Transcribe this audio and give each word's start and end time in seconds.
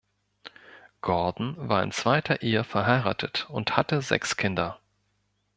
Gordon 1.01 1.53
war 1.69 1.83
in 1.83 1.91
zweiter 1.91 2.41
Ehe 2.41 2.63
verheiratet 2.63 3.47
und 3.51 3.77
hatte 3.77 4.01
sechs 4.01 4.35
Kinder. 4.35 4.79